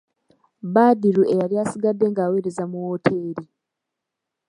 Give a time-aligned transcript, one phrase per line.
[0.73, 3.43] Badru eyali asigadde ng'awereza mu wooteri.